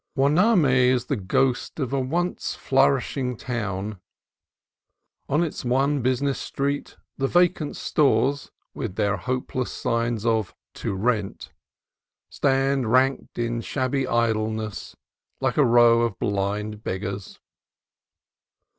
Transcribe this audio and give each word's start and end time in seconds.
Hueneme 0.15 0.65
is 0.89 1.05
the 1.05 1.15
ghost 1.15 1.79
of 1.79 1.93
a 1.93 1.99
once 1.99 2.55
flourishing 2.55 3.37
town. 3.37 3.99
On 5.29 5.43
its 5.43 5.63
one 5.63 6.01
business 6.01 6.39
street 6.39 6.97
the 7.19 7.27
vacant 7.27 7.75
stores, 7.75 8.49
with 8.73 8.95
their 8.95 9.15
hopeless 9.17 9.71
signs 9.71 10.25
of 10.25 10.55
To 10.73 10.95
Rent, 10.95 11.51
stand 12.31 12.91
ranked 12.91 13.37
in 13.37 13.61
shabby 13.61 14.07
idleness, 14.07 14.95
like 15.39 15.57
a 15.57 15.63
row 15.63 16.01
of 16.01 16.17
blind 16.17 16.83
beggars. 16.83 17.39